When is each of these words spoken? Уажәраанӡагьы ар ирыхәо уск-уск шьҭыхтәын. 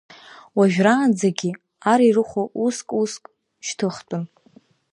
Уажәраанӡагьы 0.57 1.51
ар 1.91 1.99
ирыхәо 2.07 2.43
уск-уск 2.65 3.23
шьҭыхтәын. 3.65 4.23